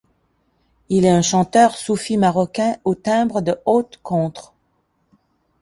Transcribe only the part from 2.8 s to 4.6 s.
au timbre de haute-contre.